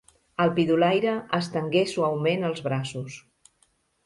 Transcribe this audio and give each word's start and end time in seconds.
El 0.43 0.51
pidolaire 0.59 1.13
estenguè 1.39 1.83
suaument 1.93 2.49
els 2.51 2.65
braços. 2.71 3.21